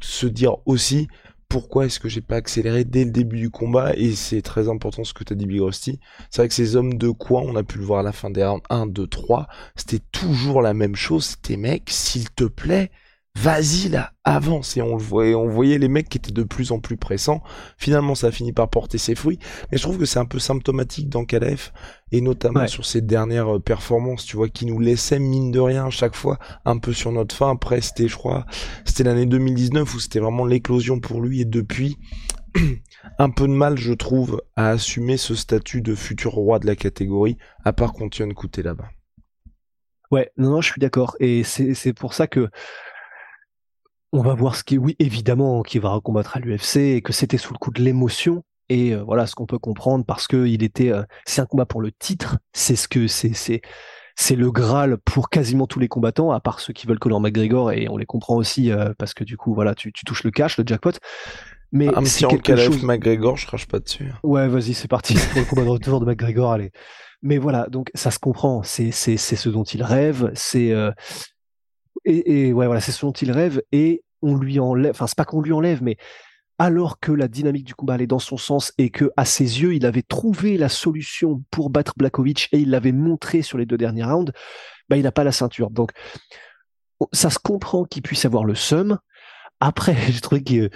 se 0.00 0.26
dire 0.26 0.56
aussi 0.66 1.08
pourquoi 1.48 1.86
est-ce 1.86 2.00
que 2.00 2.08
j'ai 2.08 2.20
pas 2.20 2.36
accéléré 2.36 2.84
dès 2.84 3.04
le 3.04 3.10
début 3.10 3.38
du 3.38 3.50
combat 3.50 3.94
et 3.94 4.14
c'est 4.14 4.42
très 4.42 4.68
important 4.68 5.04
ce 5.04 5.14
que 5.14 5.24
tu 5.24 5.32
as 5.32 5.36
dit 5.36 5.46
Big 5.46 5.60
Rusty. 5.60 6.00
C'est 6.30 6.42
vrai 6.42 6.48
que 6.48 6.54
ces 6.54 6.76
hommes 6.76 6.94
de 6.94 7.10
quoi 7.10 7.42
on 7.42 7.56
a 7.56 7.62
pu 7.62 7.78
le 7.78 7.84
voir 7.84 8.00
à 8.00 8.02
la 8.02 8.12
fin 8.12 8.30
des 8.30 8.44
rounds 8.44 8.64
1, 8.70 8.86
2, 8.86 9.06
3, 9.06 9.46
c'était 9.74 10.04
toujours 10.12 10.62
la 10.62 10.74
même 10.74 10.96
chose, 10.96 11.24
c'était 11.24 11.56
mec, 11.56 11.84
s'il 11.88 12.30
te 12.30 12.44
plaît, 12.44 12.90
vas-y 13.36 13.88
là, 13.90 14.12
avance. 14.24 14.76
Et 14.76 14.82
on 14.82 14.96
le 14.96 15.02
voyait, 15.02 15.34
on 15.34 15.48
voyait 15.48 15.78
les 15.78 15.88
mecs 15.88 16.08
qui 16.08 16.18
étaient 16.18 16.32
de 16.32 16.42
plus 16.42 16.72
en 16.72 16.80
plus 16.80 16.96
pressants. 16.96 17.42
Finalement, 17.76 18.14
ça 18.14 18.28
a 18.28 18.30
fini 18.30 18.52
par 18.52 18.68
porter 18.68 18.98
ses 18.98 19.14
fruits. 19.14 19.38
Mais 19.70 19.78
je 19.78 19.82
trouve 19.82 19.98
que 19.98 20.06
c'est 20.06 20.18
un 20.18 20.24
peu 20.24 20.38
symptomatique 20.38 21.08
dans 21.08 21.24
KLF, 21.24 21.72
et 22.12 22.20
notamment 22.20 22.66
sur 22.66 22.86
ses 22.86 23.02
dernières 23.02 23.56
euh, 23.56 23.60
performances, 23.60 24.24
tu 24.24 24.36
vois, 24.36 24.48
qui 24.48 24.66
nous 24.66 24.80
laissaient 24.80 25.18
mine 25.18 25.50
de 25.50 25.60
rien 25.60 25.86
à 25.86 25.90
chaque 25.90 26.16
fois 26.16 26.38
un 26.64 26.78
peu 26.78 26.92
sur 26.92 27.12
notre 27.12 27.34
fin. 27.34 27.50
Après, 27.50 27.80
c'était, 27.80 28.08
je 28.08 28.16
crois, 28.16 28.46
c'était 28.84 29.04
l'année 29.04 29.26
2019 29.26 29.94
où 29.94 30.00
c'était 30.00 30.20
vraiment 30.20 30.46
l'éclosion 30.46 30.98
pour 30.98 31.20
lui. 31.20 31.42
Et 31.42 31.44
depuis, 31.44 31.98
un 33.18 33.30
peu 33.30 33.46
de 33.46 33.52
mal, 33.52 33.78
je 33.78 33.92
trouve, 33.92 34.42
à 34.56 34.70
assumer 34.70 35.18
ce 35.18 35.34
statut 35.34 35.82
de 35.82 35.94
futur 35.94 36.32
roi 36.32 36.58
de 36.58 36.66
la 36.66 36.76
catégorie, 36.76 37.36
à 37.64 37.72
part 37.72 37.92
qu'on 37.92 38.08
tienne 38.08 38.32
coûter 38.32 38.62
là-bas. 38.62 38.88
Ouais, 40.10 40.30
non, 40.36 40.50
non, 40.50 40.60
je 40.60 40.70
suis 40.70 40.80
d'accord. 40.80 41.16
Et 41.20 41.42
c'est 41.42 41.92
pour 41.92 42.14
ça 42.14 42.26
que 42.26 42.48
on 44.16 44.22
va 44.22 44.34
voir 44.34 44.56
ce 44.56 44.64
qui, 44.64 44.78
oui, 44.78 44.96
évidemment, 44.98 45.62
qui 45.62 45.78
va 45.78 45.90
recombattre 45.90 46.36
à 46.36 46.40
l'UFC 46.40 46.76
et 46.76 47.02
que 47.02 47.12
c'était 47.12 47.36
sous 47.36 47.52
le 47.52 47.58
coup 47.58 47.70
de 47.70 47.82
l'émotion. 47.82 48.44
Et 48.68 48.94
euh, 48.94 49.02
voilà 49.04 49.26
ce 49.26 49.34
qu'on 49.34 49.46
peut 49.46 49.58
comprendre 49.58 50.04
parce 50.04 50.26
que 50.26 50.46
il 50.46 50.64
était, 50.64 50.90
euh, 50.90 51.02
c'est 51.26 51.40
un 51.40 51.46
combat 51.46 51.66
pour 51.66 51.82
le 51.82 51.92
titre. 51.92 52.38
C'est 52.52 52.76
ce 52.76 52.88
que 52.88 53.06
c'est, 53.08 53.34
c'est, 53.34 53.60
c'est 54.16 54.34
le 54.34 54.50
graal 54.50 54.96
pour 55.04 55.28
quasiment 55.28 55.66
tous 55.66 55.78
les 55.78 55.88
combattants, 55.88 56.32
à 56.32 56.40
part 56.40 56.60
ceux 56.60 56.72
qui 56.72 56.86
veulent 56.86 56.98
Conor 56.98 57.20
McGregor 57.20 57.72
et 57.72 57.88
on 57.90 57.98
les 57.98 58.06
comprend 58.06 58.36
aussi 58.36 58.72
euh, 58.72 58.92
parce 58.98 59.12
que 59.12 59.22
du 59.22 59.36
coup, 59.36 59.54
voilà, 59.54 59.74
tu, 59.74 59.92
tu, 59.92 60.04
touches 60.04 60.24
le 60.24 60.30
cash, 60.30 60.56
le 60.56 60.64
jackpot. 60.66 60.92
Mais 61.72 61.88
un 61.88 62.02
petit 62.02 62.26
quelque 62.26 62.56
chose... 62.56 62.82
McGregor, 62.82 63.36
je 63.36 63.46
crache 63.46 63.66
pas 63.66 63.80
dessus. 63.80 64.10
Ouais, 64.22 64.48
vas-y, 64.48 64.72
c'est 64.72 64.88
parti 64.88 65.14
pour 65.32 65.40
le 65.40 65.44
combat 65.44 65.64
de 65.64 65.68
retour 65.68 66.00
de 66.00 66.06
McGregor. 66.06 66.52
Allez. 66.52 66.70
Mais 67.22 67.36
voilà, 67.36 67.66
donc 67.68 67.90
ça 67.94 68.10
se 68.10 68.18
comprend. 68.18 68.62
C'est, 68.62 68.92
c'est, 68.92 69.18
c'est 69.18 69.36
ce 69.36 69.50
dont 69.50 69.64
il 69.64 69.82
rêve. 69.82 70.30
C'est 70.34 70.72
et, 72.06 72.48
et, 72.48 72.52
ouais, 72.52 72.66
voilà, 72.66 72.80
c'est 72.80 72.92
ce 72.92 73.04
dont 73.04 73.12
il 73.12 73.30
rêve. 73.32 73.62
Et 73.72 74.02
on 74.22 74.36
lui 74.36 74.58
enlève, 74.60 74.90
enfin 74.92 75.06
c'est 75.06 75.16
pas 75.16 75.24
qu'on 75.24 75.40
lui 75.42 75.52
enlève, 75.52 75.82
mais 75.82 75.96
alors 76.58 76.98
que 77.00 77.12
la 77.12 77.28
dynamique 77.28 77.64
du 77.66 77.74
combat 77.74 77.94
allait 77.94 78.06
dans 78.06 78.18
son 78.18 78.36
sens 78.38 78.72
et 78.78 78.88
que 78.90 79.10
à 79.16 79.24
ses 79.26 79.60
yeux 79.60 79.74
il 79.74 79.84
avait 79.84 80.02
trouvé 80.02 80.56
la 80.56 80.68
solution 80.70 81.42
pour 81.50 81.68
battre 81.70 81.92
Blakovic 81.98 82.48
et 82.52 82.58
il 82.58 82.70
l'avait 82.70 82.92
montré 82.92 83.42
sur 83.42 83.58
les 83.58 83.66
deux 83.66 83.76
derniers 83.76 84.04
rounds, 84.04 84.32
bah 84.88 84.96
il 84.96 85.02
n'a 85.02 85.12
pas 85.12 85.24
la 85.24 85.32
ceinture. 85.32 85.70
Donc 85.70 85.90
ça 87.12 87.28
se 87.30 87.38
comprend 87.38 87.84
qu'il 87.84 88.02
puisse 88.02 88.24
avoir 88.24 88.44
le 88.44 88.54
seum. 88.54 88.98
Après, 89.60 89.94
j'ai 90.10 90.20
trouvé 90.20 90.42
qu'il 90.42 90.70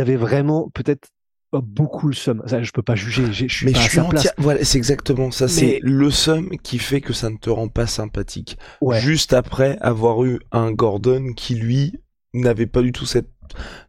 avait 0.00 0.16
vraiment 0.16 0.70
peut-être 0.74 1.08
beaucoup 1.52 2.08
le 2.08 2.14
seum. 2.14 2.42
Ça, 2.46 2.62
je 2.62 2.70
peux 2.72 2.82
pas 2.82 2.94
juger. 2.94 3.30
Je 3.30 3.46
suis 3.46 3.66
Mais 3.66 3.72
pas 3.72 3.80
je 3.80 3.84
à 3.84 3.88
suis 3.88 3.96
sa 3.98 4.04
place. 4.04 4.20
entière- 4.22 4.34
Voilà, 4.38 4.64
c'est 4.64 4.78
exactement 4.78 5.30
ça. 5.30 5.44
Mais- 5.46 5.50
C'est 5.50 5.80
le 5.82 6.10
seum 6.10 6.48
qui 6.62 6.78
fait 6.78 7.02
que 7.02 7.12
ça 7.12 7.28
ne 7.28 7.36
te 7.36 7.50
rend 7.50 7.68
pas 7.68 7.86
sympathique. 7.86 8.56
Ouais. 8.80 8.98
Juste 9.00 9.34
après 9.34 9.76
avoir 9.82 10.24
eu 10.24 10.40
un 10.50 10.72
Gordon 10.72 11.32
qui 11.36 11.54
lui 11.56 11.98
n'avait 12.34 12.66
pas 12.66 12.82
du 12.82 12.92
tout 12.92 13.06
cette, 13.06 13.28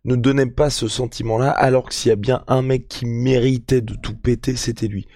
ne 0.06 0.16
donnait 0.16 0.46
pas 0.48 0.70
ce 0.70 0.88
sentiment-là, 0.88 1.52
alors 1.52 1.86
que 1.90 1.94
s'il 1.94 2.10
y 2.10 2.12
a 2.14 2.16
bien 2.16 2.44
un 2.48 2.62
mec 2.62 2.88
qui 2.88 3.06
méritait 3.06 3.82
de 3.82 3.96
tout 3.96 4.16
péter, 4.16 4.56
c'était 4.56 4.88
lui. 4.88 5.08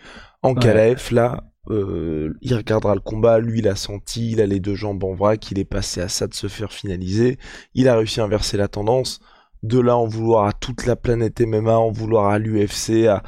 En 0.41 0.55
Ouais. 0.55 0.59
KLF, 0.59 1.11
là, 1.11 1.43
euh, 1.69 2.33
il 2.41 2.53
regardera 2.55 2.95
le 2.95 3.01
combat, 3.01 3.39
lui 3.39 3.59
il 3.59 3.67
a 3.67 3.75
senti, 3.75 4.31
il 4.31 4.41
a 4.41 4.45
les 4.45 4.59
deux 4.59 4.75
jambes 4.75 5.03
en 5.03 5.13
vrac, 5.13 5.51
il 5.51 5.59
est 5.59 5.65
passé 5.65 6.01
à 6.01 6.07
ça 6.09 6.27
de 6.27 6.33
se 6.33 6.47
faire 6.47 6.71
finaliser, 6.71 7.37
il 7.73 7.87
a 7.89 7.95
réussi 7.97 8.21
à 8.21 8.23
inverser 8.23 8.57
la 8.57 8.67
tendance. 8.67 9.19
De 9.63 9.79
là, 9.79 9.97
en 9.97 10.05
vouloir 10.07 10.45
à 10.45 10.53
toute 10.53 10.85
la 10.85 10.95
planète 10.95 11.41
MMA, 11.41 11.77
en 11.77 11.91
vouloir 11.91 12.27
à 12.27 12.39
l'UFC, 12.39 13.07
à... 13.07 13.23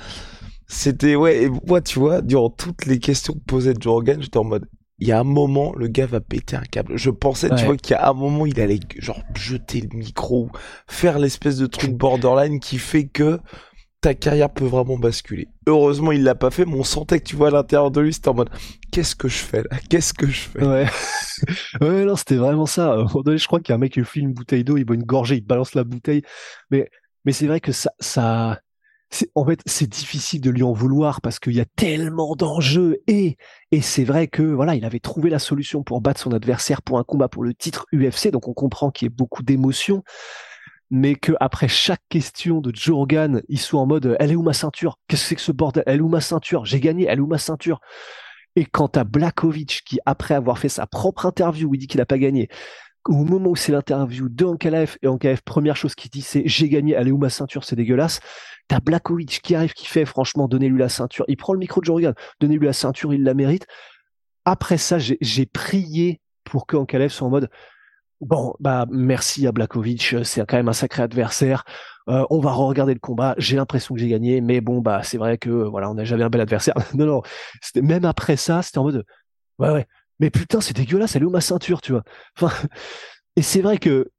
C'était, 0.68 1.16
ouais, 1.16 1.44
et 1.44 1.50
moi, 1.68 1.82
tu 1.82 2.00
vois, 2.00 2.22
durant 2.22 2.50
toutes 2.52 2.86
les 2.86 3.00
questions 3.00 3.34
que 3.34 3.40
posait 3.40 3.74
Joe 3.80 3.94
Rogan, 3.94 4.22
j'étais 4.22 4.38
en 4.38 4.44
mode, 4.44 4.68
il 5.00 5.08
y 5.08 5.12
a 5.12 5.20
un 5.20 5.24
moment, 5.24 5.74
le 5.76 5.88
gars 5.88 6.06
va 6.06 6.20
péter 6.22 6.56
un 6.56 6.64
câble. 6.64 6.98
Je 6.98 7.10
pensais, 7.10 7.50
Ouais. 7.50 7.58
tu 7.58 7.66
vois, 7.66 7.78
qu'il 7.78 7.92
y 7.92 7.96
a 7.96 8.10
un 8.10 8.14
moment, 8.14 8.46
il 8.46 8.60
allait, 8.60 8.80
genre, 8.98 9.22
jeter 9.36 9.82
le 9.82 9.98
micro, 9.98 10.50
faire 10.88 11.20
l'espèce 11.20 11.58
de 11.58 11.68
truc 11.68 11.92
borderline 11.94 12.60
qui 12.60 12.78
fait 12.80 13.08
que 13.08 13.40
ta 14.02 14.14
carrière 14.14 14.50
peut 14.50 14.66
vraiment 14.66 14.98
basculer. 14.98 15.48
Heureusement, 15.68 16.12
il 16.14 16.24
l'a 16.24 16.36
pas 16.36 16.52
fait, 16.52 16.66
mais 16.66 16.76
on 16.76 16.84
sentait 16.86 17.20
que, 17.20 17.26
tu 17.26 17.36
vois, 17.36 17.50
à 17.50 17.52
l'intérieur 17.52 17.92
de 17.92 18.00
lui, 18.00 18.14
c'était 18.14 18.30
en 18.30 18.34
mode, 18.34 18.50
qu'est-ce 18.92 19.16
que 19.16 19.28
je 19.28 19.38
fais 19.38 19.64
là? 19.64 19.78
Qu'est-ce 19.90 20.14
que 20.14 20.28
je 20.28 20.40
fais? 20.42 20.66
Ouais. 20.66 20.88
ouais, 21.82 22.06
non, 22.06 22.16
c'était 22.16 22.36
vraiment 22.36 22.66
ça. 22.66 22.96
Je 23.08 23.46
crois 23.48 23.60
qu'il 23.60 23.72
y 23.72 23.74
a 23.74 23.76
un 23.76 23.80
mec 23.80 23.94
qui 23.94 24.00
lui 24.00 24.08
une 24.16 24.34
bouteille 24.34 24.64
d'eau, 24.64 24.78
il 24.78 24.86
boit 24.86 24.96
une 24.96 25.04
gorgée, 25.04 25.36
il 25.36 25.46
balance 25.46 25.76
la 25.76 25.84
bouteille. 25.84 26.22
Mais, 26.72 26.90
mais 27.26 27.34
c'est 27.34 27.48
vrai 27.48 27.60
que 27.60 27.72
ça, 27.74 27.92
ça, 28.00 28.60
en 29.36 29.46
fait, 29.46 29.60
c'est 29.66 29.90
difficile 29.90 30.42
de 30.42 30.50
lui 30.52 30.64
en 30.64 30.72
vouloir 30.72 31.22
parce 31.22 31.40
qu'il 31.40 31.56
y 31.56 31.60
a 31.60 31.66
tellement 31.76 32.36
d'enjeux 32.36 33.02
et, 33.08 33.38
et 33.72 33.82
c'est 33.82 34.04
vrai 34.04 34.28
que, 34.28 34.44
voilà, 34.44 34.76
il 34.76 34.86
avait 34.86 35.00
trouvé 35.00 35.30
la 35.30 35.40
solution 35.40 35.84
pour 35.84 36.02
battre 36.02 36.22
son 36.22 36.32
adversaire 36.32 36.82
pour 36.82 37.00
un 37.00 37.04
combat 37.04 37.28
pour 37.28 37.44
le 37.44 37.54
titre 37.54 37.86
UFC. 37.94 38.30
Donc 38.30 38.48
on 38.48 38.54
comprend 38.54 38.92
qu'il 38.92 39.06
y 39.06 39.08
ait 39.08 39.16
beaucoup 39.16 39.44
d'émotions. 39.44 40.04
Mais 40.92 41.16
que 41.16 41.34
après 41.40 41.68
chaque 41.68 42.02
question 42.10 42.62
de 42.62 42.72
Joe 42.74 43.08
il 43.48 43.60
soit 43.60 43.80
en 43.80 43.86
mode, 43.86 44.16
elle 44.20 44.32
est 44.32 44.36
où 44.36 44.42
ma 44.42 44.54
ceinture? 44.54 44.98
Qu'est-ce 45.08 45.22
que 45.24 45.28
c'est 45.30 45.36
que 45.36 45.42
ce 45.42 45.52
bordel? 45.52 45.84
Elle 45.86 45.98
est 45.98 46.02
où 46.02 46.10
ma 46.10 46.22
ceinture? 46.22 46.66
J'ai 46.66 46.80
gagné, 46.80 47.06
elle 47.08 47.20
est 47.20 47.22
où 47.22 47.28
ma 47.28 47.38
ceinture? 47.38 47.80
Et 48.56 48.66
quant 48.66 48.88
à 48.96 49.04
Blakovic, 49.04 49.84
qui 49.86 50.00
après 50.08 50.34
avoir 50.34 50.58
fait 50.58 50.70
sa 50.70 50.88
propre 50.88 51.28
interview, 51.28 51.70
où 51.70 51.76
il 51.76 51.78
dit 51.78 51.88
qu'il 51.88 52.00
n'a 52.00 52.08
pas 52.08 52.18
gagné, 52.18 52.50
au 53.08 53.24
moment 53.24 53.52
où 53.52 53.56
c'est 53.56 53.72
l'interview 53.72 54.30
de 54.30 54.46
Ankalaev, 54.46 54.98
et 55.02 55.08
Ankalaev, 55.08 55.42
première 55.44 55.76
chose 55.76 55.96
qu'il 55.96 56.12
dit, 56.12 56.22
c'est 56.22 56.44
j'ai 56.46 56.70
gagné, 56.70 56.94
est 56.94 57.12
où 57.12 57.18
ma 57.18 57.30
ceinture, 57.30 57.64
c'est 57.64 57.76
dégueulasse. 57.76 58.20
T'as 58.68 58.80
Blakovic 58.80 59.42
qui 59.42 59.56
arrive, 59.56 59.74
qui 59.74 59.88
fait 59.88 60.06
franchement, 60.06 60.48
donnez-lui 60.48 60.80
la 60.80 60.90
ceinture. 60.90 61.26
Il 61.28 61.38
prend 61.38 61.54
le 61.54 61.60
micro 61.60 61.82
de 61.82 61.86
Joe 61.86 61.96
Rogan, 61.96 62.14
donnez-lui 62.40 62.66
la 62.66 62.74
ceinture, 62.74 63.14
il 63.14 63.24
la 63.24 63.34
mérite. 63.34 63.66
Après 64.46 64.78
ça, 64.78 64.98
j'ai 65.00 65.46
prié 65.46 66.22
pour 66.44 66.66
que 66.68 66.78
Ankalaev 66.78 67.10
soit 67.12 67.28
en 67.28 67.32
mode 67.32 67.50
bon, 68.22 68.54
bah 68.60 68.86
merci 68.92 69.48
à 69.48 69.52
Blakovic, 69.52 70.16
c'est 70.24 70.46
quand 70.46 70.58
même 70.58 70.70
un 70.70 70.74
sacré 70.74 71.04
adversaire. 71.04 71.64
Euh, 72.10 72.26
on 72.30 72.40
va 72.40 72.52
re-regarder 72.52 72.94
le 72.94 73.00
combat. 73.00 73.36
J'ai 73.38 73.56
l'impression 73.56 73.96
que 73.96 74.02
j'ai 74.02 74.08
gagné, 74.08 74.42
mais 74.42 74.62
bon, 74.62 74.80
bah 74.80 75.02
c'est 75.04 75.18
vrai 75.18 75.38
que 75.38 75.50
voilà, 75.50 75.90
on 75.90 75.94
n'a 75.94 76.06
jamais 76.06 76.24
un 76.24 76.30
bel 76.30 76.42
adversaire. 76.42 76.74
non, 76.94 77.06
non, 77.06 77.22
même 77.76 78.06
après 78.06 78.36
ça, 78.36 78.62
c'était 78.62 78.80
en 78.80 78.84
mode 78.84 79.06
ouais, 79.60 79.72
ouais. 79.72 79.88
Mais 80.20 80.30
putain, 80.30 80.62
c'est 80.62 80.76
dégueulasse. 80.76 81.16
Elle 81.16 81.24
est 81.24 81.26
où 81.26 81.30
ma 81.30 81.42
ceinture, 81.42 81.82
tu 81.82 81.94
vois? 81.94 82.04
Enfin, 82.38 82.52
et 83.36 83.42
c'est 83.42 83.62
vrai 83.62 83.78
que 83.78 84.12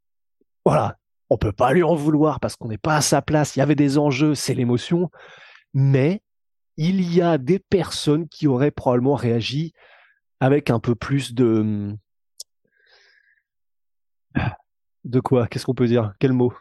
voilà, 0.64 0.99
on 1.30 1.38
peut 1.38 1.52
pas 1.52 1.73
lui 1.73 1.83
en 1.83 1.95
vouloir 1.95 2.40
parce 2.40 2.57
qu'on 2.57 2.69
n'est 2.69 2.78
pas 2.78 2.97
à 2.97 3.00
sa 3.00 3.23
place. 3.23 3.57
Il 3.57 3.61
y 3.61 3.62
avait 3.62 3.75
des 3.75 3.99
enjeux, 3.99 4.35
c'est 4.35 4.54
l'émotion, 4.54 5.11
mais 5.75 6.23
il 6.76 7.02
y 7.12 7.21
a 7.21 7.38
des 7.38 7.59
personnes 7.59 8.28
qui 8.28 8.47
auraient 8.47 8.71
probablement 8.71 9.14
réagi 9.14 9.73
avec 10.40 10.71
un 10.71 10.80
peu 10.80 10.95
plus 10.95 11.35
de 11.35 11.95
de 15.04 15.21
quoi? 15.21 15.47
Qu'est-ce 15.47 15.66
qu'on 15.66 15.75
peut 15.75 15.87
dire? 15.87 16.14
Quel 16.19 16.33
mot? 16.33 16.52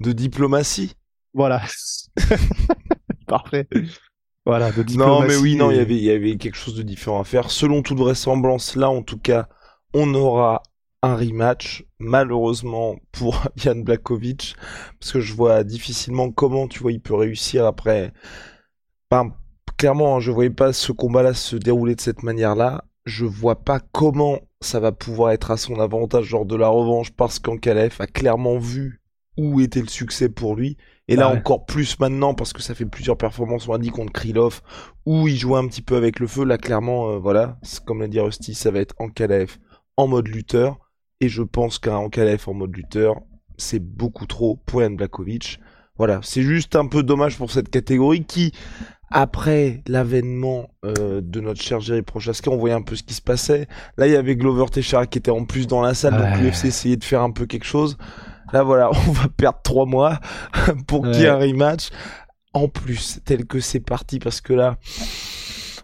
De 0.00 0.12
diplomatie? 0.12 0.94
Voilà. 1.34 1.62
Parfait. 3.26 3.68
Voilà, 4.50 4.72
de 4.72 4.82
Non, 4.96 5.20
mais 5.20 5.36
oui, 5.36 5.54
non, 5.54 5.70
il 5.70 5.76
y 5.76 5.80
avait, 5.80 5.94
il 5.94 6.02
y 6.02 6.10
avait 6.10 6.36
quelque 6.36 6.56
chose 6.56 6.74
de 6.74 6.82
différent 6.82 7.20
à 7.20 7.24
faire. 7.24 7.52
Selon 7.52 7.82
toute 7.82 7.98
vraisemblance, 7.98 8.74
là, 8.74 8.90
en 8.90 9.00
tout 9.00 9.16
cas, 9.16 9.48
on 9.94 10.12
aura 10.12 10.64
un 11.02 11.14
rematch, 11.14 11.84
malheureusement, 12.00 12.96
pour 13.12 13.44
Yann 13.64 13.84
Blakovic, 13.84 14.56
parce 14.98 15.12
que 15.12 15.20
je 15.20 15.34
vois 15.34 15.62
difficilement 15.62 16.32
comment, 16.32 16.66
tu 16.66 16.80
vois, 16.80 16.90
il 16.90 17.00
peut 17.00 17.14
réussir 17.14 17.64
après. 17.64 18.12
Clairement, 19.76 20.16
hein, 20.16 20.20
je 20.20 20.32
voyais 20.32 20.50
pas 20.50 20.72
ce 20.72 20.90
combat-là 20.90 21.32
se 21.32 21.54
dérouler 21.54 21.94
de 21.94 22.00
cette 22.00 22.24
manière-là. 22.24 22.82
Je 23.04 23.26
vois 23.26 23.62
pas 23.62 23.78
comment 23.78 24.40
ça 24.60 24.80
va 24.80 24.90
pouvoir 24.90 25.30
être 25.30 25.52
à 25.52 25.58
son 25.58 25.78
avantage, 25.78 26.24
genre 26.24 26.44
de 26.44 26.56
la 26.56 26.66
revanche, 26.66 27.12
parce 27.12 27.38
qu'Ankalev 27.38 27.94
a 28.00 28.08
clairement 28.08 28.58
vu 28.58 28.99
où 29.40 29.60
était 29.60 29.80
le 29.80 29.88
succès 29.88 30.28
pour 30.28 30.54
lui. 30.56 30.76
Et 31.08 31.16
là, 31.16 31.28
Ouais. 31.30 31.38
encore 31.38 31.66
plus 31.66 31.98
maintenant, 31.98 32.34
parce 32.34 32.52
que 32.52 32.62
ça 32.62 32.74
fait 32.74 32.84
plusieurs 32.86 33.16
performances, 33.16 33.66
on 33.68 33.72
a 33.72 33.78
dit 33.78 33.88
contre 33.90 34.12
Krylov, 34.12 34.60
où 35.06 35.26
il 35.26 35.36
jouait 35.36 35.58
un 35.58 35.66
petit 35.66 35.82
peu 35.82 35.96
avec 35.96 36.20
le 36.20 36.26
feu. 36.26 36.44
Là, 36.44 36.56
clairement, 36.58 37.10
euh, 37.10 37.18
voilà, 37.18 37.58
comme 37.86 38.00
l'a 38.00 38.08
dit 38.08 38.20
Rusty, 38.20 38.54
ça 38.54 38.70
va 38.70 38.78
être 38.80 38.94
Ankalev 38.98 39.56
en 39.96 40.06
mode 40.06 40.28
lutteur. 40.28 40.78
Et 41.20 41.28
je 41.28 41.42
pense 41.42 41.78
qu'un 41.78 41.96
Ankalev 41.96 42.44
en 42.46 42.54
mode 42.54 42.76
lutteur, 42.76 43.16
c'est 43.56 43.80
beaucoup 43.82 44.26
trop 44.26 44.60
pour 44.66 44.82
Yann 44.82 44.94
Blakovic. 44.96 45.58
Voilà, 45.98 46.20
c'est 46.22 46.42
juste 46.42 46.76
un 46.76 46.86
peu 46.86 47.02
dommage 47.02 47.36
pour 47.36 47.50
cette 47.50 47.68
catégorie 47.70 48.24
qui, 48.24 48.52
après 49.10 49.82
l'avènement 49.88 50.68
euh, 50.84 51.20
de 51.22 51.40
notre 51.40 51.60
cher 51.60 51.80
Jerry 51.80 52.02
Prochaska, 52.02 52.50
on 52.50 52.56
voyait 52.56 52.74
un 52.74 52.82
peu 52.82 52.94
ce 52.94 53.02
qui 53.02 53.14
se 53.14 53.20
passait. 53.20 53.66
Là, 53.98 54.06
il 54.06 54.12
y 54.12 54.16
avait 54.16 54.36
Glover 54.36 54.66
Teixeira 54.70 55.06
qui 55.06 55.18
était 55.18 55.30
en 55.32 55.44
plus 55.44 55.66
dans 55.66 55.82
la 55.82 55.94
salle, 55.94 56.16
donc 56.16 56.38
l'UFC 56.40 56.66
essayait 56.66 56.96
de 56.96 57.04
faire 57.04 57.22
un 57.22 57.32
peu 57.32 57.46
quelque 57.46 57.66
chose. 57.66 57.98
Là, 58.52 58.62
voilà, 58.62 58.90
on 59.08 59.12
va 59.12 59.28
perdre 59.28 59.60
trois 59.62 59.86
mois 59.86 60.18
pour 60.86 61.02
qu'il 61.02 61.20
y 61.20 61.24
ait 61.24 61.28
un 61.28 61.38
rematch. 61.38 61.90
En 62.52 62.68
plus, 62.68 63.20
tel 63.24 63.46
que 63.46 63.60
c'est 63.60 63.80
parti, 63.80 64.18
parce 64.18 64.40
que 64.40 64.52
là, 64.52 64.76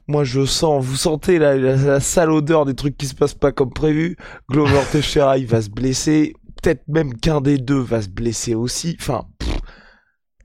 moi 0.09 0.25
je 0.25 0.45
sens, 0.45 0.85
vous 0.85 0.97
sentez 0.97 1.39
la, 1.39 1.57
la, 1.57 1.77
la 1.77 2.01
sale 2.01 2.31
odeur 2.31 2.65
des 2.65 2.75
trucs 2.75 2.97
qui 2.97 3.07
se 3.07 3.15
passent 3.15 3.35
pas 3.35 3.53
comme 3.53 3.73
prévu. 3.73 4.17
Glover 4.51 4.81
Teixeira, 4.93 5.39
il 5.39 5.47
va 5.47 5.63
se 5.63 5.71
blesser. 5.71 6.35
Peut-être 6.63 6.83
même 6.89 7.15
qu'un 7.15 7.41
des 7.41 7.59
deux 7.59 7.79
va 7.79 8.03
se 8.03 8.09
blesser 8.09 8.55
aussi. 8.55 8.97
Enfin, 9.01 9.27
pff, 9.39 9.59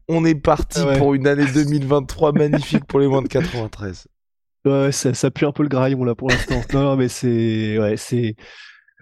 on 0.07 0.25
est 0.25 0.35
parti 0.35 0.81
ouais. 0.81 0.97
pour 0.97 1.13
une 1.13 1.25
année 1.25 1.45
2023 1.51 2.33
magnifique 2.33 2.85
pour 2.85 2.99
les 2.99 3.07
moins 3.07 3.21
de 3.21 3.27
93. 3.27 4.07
Ouais, 4.65 4.91
ça, 4.91 5.13
ça 5.13 5.31
pue 5.31 5.45
un 5.45 5.51
peu 5.51 5.63
le 5.63 5.69
graillon 5.69 6.03
là 6.03 6.13
pour 6.13 6.29
l'instant. 6.29 6.61
non, 6.73 6.83
non, 6.83 6.95
mais 6.95 7.07
c'est, 7.07 7.79
ouais, 7.79 7.97
c'est. 7.97 8.35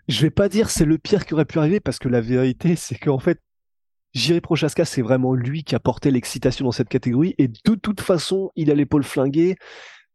Je 0.09 0.23
vais 0.23 0.31
pas 0.31 0.49
dire 0.49 0.71
c'est 0.71 0.85
le 0.85 0.97
pire 0.97 1.23
qui 1.23 1.35
aurait 1.35 1.45
pu 1.45 1.59
arriver 1.59 1.79
parce 1.79 1.99
que 1.99 2.09
la 2.09 2.19
vérité 2.19 2.75
c'est 2.75 2.97
qu'en 2.97 3.19
fait, 3.19 3.39
Jiri 4.13 4.41
Prochaska 4.41 4.83
c'est 4.83 5.03
vraiment 5.03 5.35
lui 5.35 5.63
qui 5.63 5.75
a 5.75 5.79
porté 5.79 6.09
l'excitation 6.09 6.65
dans 6.65 6.71
cette 6.71 6.89
catégorie 6.89 7.35
et 7.37 7.47
de 7.47 7.75
toute 7.75 8.01
façon 8.01 8.51
il 8.55 8.71
a 8.71 8.73
l'épaule 8.73 9.03
flinguée 9.03 9.55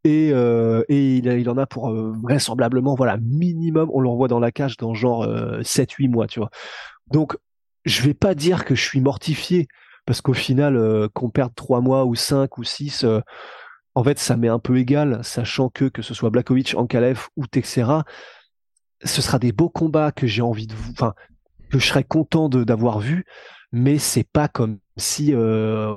et 0.03 0.33
euh, 0.33 0.83
et 0.89 1.19
il, 1.19 1.49
en 1.49 1.57
a 1.57 1.67
pour 1.67 1.91
euh, 1.91 2.13
vraisemblablement 2.23 2.97
voilà 2.97 3.19
minimum 3.19 3.89
on 3.95 4.01
le 4.01 4.09
revoit 4.09 4.27
dans 4.27 4.41
la 4.41 4.51
cage 4.51 4.77
dans 4.79 4.95
genre 4.95 5.25
7-8 5.63 6.09
mois 6.09 6.27
tu 6.27 6.41
vois. 6.41 6.51
Donc 7.13 7.37
je 7.85 8.03
vais 8.03 8.15
pas 8.15 8.35
dire 8.35 8.65
que 8.65 8.75
je 8.75 8.83
suis 8.83 9.01
mortifié 9.01 9.69
parce 10.07 10.21
qu'au 10.21 10.35
final 10.35 10.77
euh, 10.77 11.09
qu'on 11.15 11.31
perde 11.31 11.55
3 11.55 11.81
mois 11.81 12.05
ou 12.05 12.17
5 12.17 12.59
ou 12.59 12.65
6 12.65 13.07
en 13.97 14.03
fait, 14.03 14.19
ça 14.19 14.37
m'est 14.37 14.49
un 14.49 14.59
peu 14.59 14.77
égal, 14.77 15.21
sachant 15.23 15.69
que 15.69 15.85
que 15.85 16.03
ce 16.03 16.15
soit 16.15 16.31
Blakovic, 16.31 16.75
Ankalev 16.77 17.29
ou 17.37 17.47
Texera, 17.47 18.05
ce 19.05 19.23
sera 19.23 19.39
des 19.39 19.53
beaux 19.53 19.69
combats 19.69 20.13
que 20.13 20.27
j'ai 20.27 20.43
envie 20.43 20.67
de, 20.67 20.75
vous- 20.75 20.93
enfin, 20.93 21.15
que 21.71 21.79
je 21.79 21.87
serais 21.87 22.05
content 22.05 22.49
d'avoir 22.49 23.01
vu, 23.01 23.25
mais 23.73 23.99
c'est 23.99 24.25
pas 24.31 24.49
comme 24.49 24.79
si, 24.97 25.35
euh, 25.35 25.95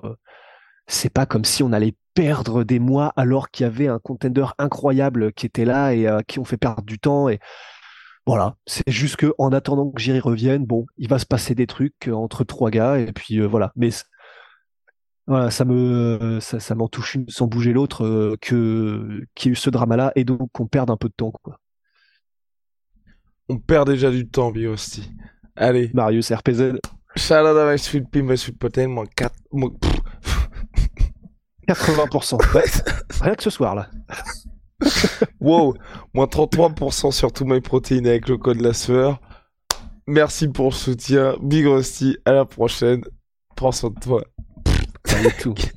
c'est 0.88 1.12
pas 1.14 1.26
comme 1.26 1.46
si 1.46 1.64
on 1.64 1.72
allait 1.74 1.96
perdre 2.14 2.64
des 2.64 2.80
mois 2.80 3.14
alors 3.16 3.52
qu'il 3.52 3.66
y 3.66 3.68
avait 3.68 3.88
un 3.88 4.00
contender 4.00 4.46
incroyable 4.58 5.34
qui 5.34 5.46
était 5.46 5.66
là 5.66 5.94
et 5.94 6.08
euh, 6.08 6.22
qui 6.28 6.40
ont 6.40 6.46
fait 6.46 6.58
perdre 6.58 6.84
du 6.84 7.00
temps 7.00 7.30
et 7.30 7.40
voilà, 8.26 8.56
c'est 8.68 8.90
juste 8.90 9.18
que 9.18 9.34
en 9.40 9.52
attendant 9.54 9.90
que 9.92 10.02
Jiri 10.02 10.20
revienne, 10.20 10.66
bon, 10.66 10.86
il 10.98 11.10
va 11.10 11.20
se 11.20 11.26
passer 11.26 11.56
des 11.56 11.68
trucs 11.68 12.08
euh, 12.10 12.14
entre 12.14 12.44
trois 12.44 12.72
gars 12.72 13.00
et 13.00 13.12
puis 13.14 13.40
voilà, 13.42 13.72
mais 13.76 13.90
voilà, 15.28 15.52
ça 15.52 15.66
me 15.66 16.40
ça, 16.42 16.76
m'en 16.76 16.88
touche 16.88 17.16
une 17.16 17.28
sans 17.30 17.48
bouger 17.48 17.74
l'autre 17.74 18.38
que 18.42 19.26
qu'il 19.36 19.50
y 19.50 19.52
ait 19.52 19.54
eu 19.54 19.56
ce 19.56 19.70
drama-là 19.70 20.12
et 20.16 20.24
donc 20.24 20.50
qu'on 20.54 20.68
perde 20.68 20.90
un 20.90 20.98
peu 20.98 21.10
de 21.10 21.14
temps. 21.14 21.34
On 23.50 23.58
perd 23.58 23.90
déjà 23.90 24.12
du 24.12 24.28
temps, 24.28 24.52
Birosti. 24.52 25.12
Allez, 25.56 25.90
Marius 25.94 26.32
RPZ 26.32 26.80
à 27.32 27.72
my 27.72 27.80
sweet 27.80 28.10
pea, 28.10 28.22
my 28.22 28.38
sweet 28.38 28.58
protein, 28.58 28.88
moins 28.88 29.06
4, 29.16 29.34
moins... 29.52 29.72
pff, 29.72 30.50
80%. 31.68 32.56
Ouais, 32.56 32.64
rien 33.22 33.36
que 33.36 33.44
ce 33.44 33.50
soir 33.50 33.76
là. 33.76 33.90
Wow, 35.40 35.76
moins 36.14 36.26
33% 36.26 37.12
sur 37.12 37.32
tout 37.32 37.46
my 37.46 37.62
protein 37.62 38.06
avec 38.06 38.30
le 38.30 38.38
code 38.38 38.62
la 38.62 38.74
sueur. 38.74 39.20
Merci 40.06 40.48
pour 40.48 40.68
le 40.68 40.76
soutien. 40.76 41.36
Big 41.42 41.66
Rusty, 41.66 42.18
à 42.26 42.32
la 42.32 42.46
prochaine. 42.46 43.04
Prends 43.56 43.72
soin 43.72 43.90
de 43.90 44.00
toi. 44.00 44.24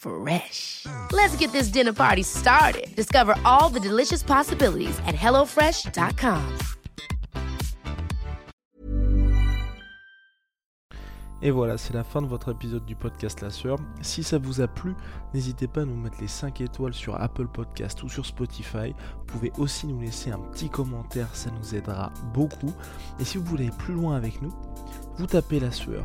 Fresh. 0.00 0.86
Let's 1.12 1.36
get 1.36 1.52
this 1.52 1.68
dinner 1.68 1.92
party 1.92 2.22
started. 2.22 2.88
Discover 2.96 3.34
all 3.44 3.68
the 3.68 3.80
delicious 3.80 4.22
possibilities 4.22 4.98
at 5.06 5.14
hellofresh.com. 5.14 6.40
Et 11.42 11.50
voilà, 11.50 11.78
c'est 11.78 11.94
la 11.94 12.04
fin 12.04 12.20
de 12.20 12.26
votre 12.26 12.50
épisode 12.50 12.84
du 12.84 12.94
podcast 12.94 13.40
La 13.40 13.48
Sœur. 13.48 13.78
Si 14.02 14.22
ça 14.22 14.36
vous 14.36 14.60
a 14.60 14.68
plu, 14.68 14.94
n'hésitez 15.32 15.66
pas 15.66 15.82
à 15.82 15.84
nous 15.86 15.96
mettre 15.96 16.20
les 16.20 16.28
5 16.28 16.60
étoiles 16.60 16.92
sur 16.92 17.18
Apple 17.18 17.46
Podcast 17.46 18.02
ou 18.02 18.10
sur 18.10 18.26
Spotify. 18.26 18.94
Vous 19.18 19.24
pouvez 19.26 19.52
aussi 19.56 19.86
nous 19.86 20.00
laisser 20.00 20.30
un 20.30 20.38
petit 20.38 20.68
commentaire, 20.68 21.28
ça 21.34 21.50
nous 21.50 21.74
aidera 21.74 22.12
beaucoup. 22.34 22.74
Et 23.18 23.24
si 23.24 23.38
vous 23.38 23.44
voulez 23.44 23.70
plus 23.78 23.94
loin 23.94 24.16
avec 24.16 24.42
nous, 24.42 24.52
vous 25.16 25.26
tapez 25.26 25.60
La 25.60 25.70
Sueur 25.70 26.04